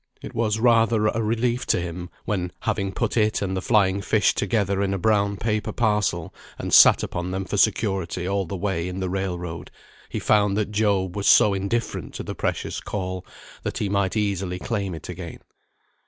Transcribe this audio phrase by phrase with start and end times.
[0.19, 4.33] It was rather a relief to him, when, having put it and the flying fish
[4.33, 8.87] together in a brown paper parcel, and sat upon them for security all the way
[8.87, 9.69] in the railroad,
[10.09, 13.23] he found that Job was so indifferent to the precious caul,
[13.61, 15.37] that he might easily claim it again.